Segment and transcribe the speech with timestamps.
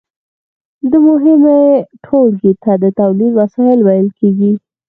[0.89, 1.59] دې مهمې
[2.05, 4.51] ټولګې ته د تولید وسایل ویل کیږي.